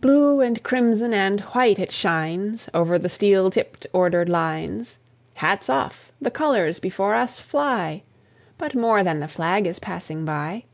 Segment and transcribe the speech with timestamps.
[0.00, 4.98] Blue and crimson and white it shines Over the steel tipped, ordered lines.
[5.34, 6.10] Hats off!
[6.20, 8.02] The colours before us fly;
[8.58, 10.64] But more than the flag is passing by.